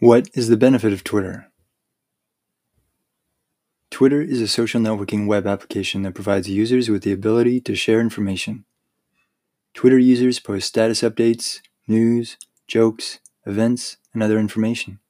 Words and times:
What 0.00 0.30
is 0.32 0.46
the 0.46 0.56
benefit 0.56 0.92
of 0.92 1.02
Twitter? 1.02 1.50
Twitter 3.90 4.22
is 4.22 4.40
a 4.40 4.46
social 4.46 4.80
networking 4.80 5.26
web 5.26 5.44
application 5.44 6.02
that 6.02 6.14
provides 6.14 6.48
users 6.48 6.88
with 6.88 7.02
the 7.02 7.10
ability 7.10 7.60
to 7.62 7.74
share 7.74 8.00
information. 8.00 8.64
Twitter 9.74 9.98
users 9.98 10.38
post 10.38 10.68
status 10.68 11.00
updates, 11.00 11.62
news, 11.88 12.36
jokes, 12.68 13.18
events, 13.44 13.96
and 14.14 14.22
other 14.22 14.38
information. 14.38 15.00